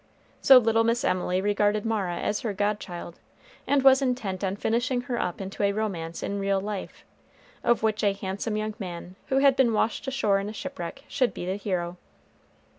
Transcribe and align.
So 0.41 0.57
little 0.57 0.83
Miss 0.83 1.03
Emily 1.05 1.41
regarded 1.41 1.85
Mara 1.85 2.17
as 2.17 2.39
her 2.39 2.53
godchild, 2.53 3.19
and 3.67 3.83
was 3.83 4.01
intent 4.01 4.43
on 4.43 4.55
finishing 4.55 5.01
her 5.01 5.21
up 5.21 5.39
into 5.39 5.61
a 5.61 5.73
romance 5.73 6.23
in 6.23 6.39
real 6.39 6.59
life, 6.59 7.05
of 7.63 7.83
which 7.83 8.03
a 8.03 8.13
handsome 8.13 8.57
young 8.57 8.73
man, 8.79 9.15
who 9.27 9.37
had 9.37 9.55
been 9.55 9.73
washed 9.73 10.07
ashore 10.07 10.39
in 10.39 10.49
a 10.49 10.53
shipwreck, 10.53 11.03
should 11.07 11.35
be 11.35 11.45
the 11.45 11.55
hero. 11.55 11.97